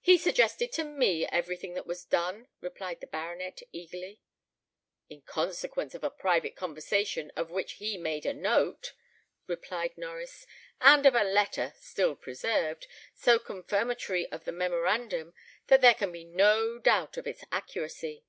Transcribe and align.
"He 0.00 0.16
suggested 0.16 0.72
to 0.72 0.82
me 0.82 1.26
everything 1.26 1.74
that 1.74 1.86
was 1.86 2.06
done," 2.06 2.48
replied 2.62 3.02
the 3.02 3.06
baronet, 3.06 3.60
eagerly. 3.70 4.22
"In 5.10 5.20
consequence 5.20 5.94
of 5.94 6.02
a 6.02 6.08
private 6.08 6.56
conversation, 6.56 7.30
of 7.36 7.50
which 7.50 7.72
he 7.74 7.98
made 7.98 8.24
a 8.24 8.32
note," 8.32 8.94
rejoined 9.46 9.96
Norries, 9.98 10.46
"and 10.80 11.04
of 11.04 11.14
a 11.14 11.22
letter, 11.22 11.74
still 11.78 12.16
preserved, 12.16 12.86
so 13.12 13.38
confirmatory 13.38 14.24
of 14.32 14.44
the 14.46 14.52
memorandum, 14.52 15.34
that 15.66 15.82
there 15.82 15.92
can 15.92 16.12
be 16.12 16.24
no 16.24 16.78
doubt 16.78 17.18
of 17.18 17.26
its 17.26 17.44
accuracy." 17.52 18.24